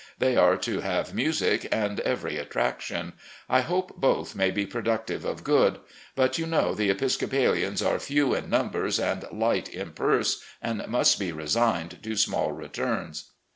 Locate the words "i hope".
3.47-3.97